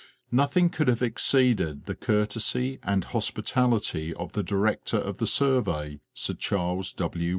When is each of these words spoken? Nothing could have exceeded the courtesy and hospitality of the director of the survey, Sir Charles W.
Nothing 0.31 0.71
could 0.71 0.87
have 0.87 1.03
exceeded 1.03 1.85
the 1.85 1.93
courtesy 1.93 2.79
and 2.81 3.05
hospitality 3.05 4.15
of 4.15 4.31
the 4.31 4.41
director 4.41 4.97
of 4.97 5.17
the 5.17 5.27
survey, 5.27 5.99
Sir 6.15 6.33
Charles 6.33 6.91
W. 6.93 7.29